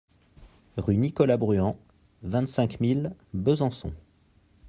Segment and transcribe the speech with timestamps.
[0.77, 1.77] Rue Nicolas Bruand,
[2.23, 3.93] vingt-cinq mille Besançon